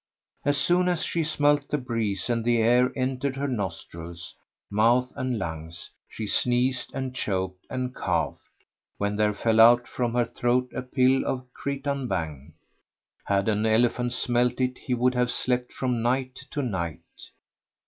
[0.43, 4.33] As soon as she smelt the breeze and the air entered her nostrils,
[4.71, 8.49] mouth and lungs, she sneezed and choked and coughed;
[8.97, 12.53] when there fell from out her throat a pill of Cretan Bhang,
[13.25, 17.01] had an elephant smelt it he would have slept from night to night.